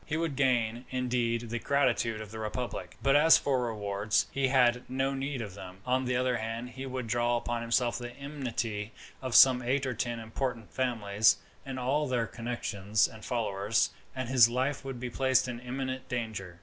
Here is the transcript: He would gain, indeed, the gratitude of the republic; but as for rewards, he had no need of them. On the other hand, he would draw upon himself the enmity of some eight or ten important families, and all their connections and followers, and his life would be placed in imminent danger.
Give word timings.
He 0.03 0.17
would 0.17 0.35
gain, 0.35 0.85
indeed, 0.89 1.51
the 1.51 1.59
gratitude 1.59 2.21
of 2.21 2.31
the 2.31 2.39
republic; 2.39 2.97
but 3.03 3.15
as 3.15 3.37
for 3.37 3.67
rewards, 3.67 4.25
he 4.31 4.47
had 4.47 4.81
no 4.89 5.13
need 5.13 5.43
of 5.43 5.53
them. 5.53 5.77
On 5.85 6.05
the 6.05 6.15
other 6.15 6.37
hand, 6.37 6.71
he 6.71 6.87
would 6.87 7.05
draw 7.05 7.37
upon 7.37 7.61
himself 7.61 7.99
the 7.99 8.11
enmity 8.17 8.93
of 9.21 9.35
some 9.35 9.61
eight 9.61 9.85
or 9.85 9.93
ten 9.93 10.19
important 10.19 10.73
families, 10.73 11.37
and 11.67 11.77
all 11.77 12.07
their 12.07 12.25
connections 12.25 13.07
and 13.07 13.23
followers, 13.23 13.91
and 14.15 14.27
his 14.27 14.49
life 14.49 14.83
would 14.83 14.99
be 14.99 15.11
placed 15.11 15.47
in 15.47 15.59
imminent 15.59 16.09
danger. 16.09 16.57